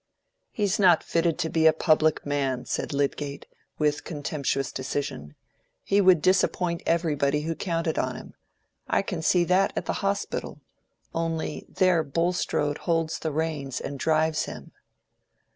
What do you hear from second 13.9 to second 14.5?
drives